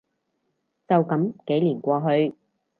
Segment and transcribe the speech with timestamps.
[0.89, 2.33] 就噉幾年過去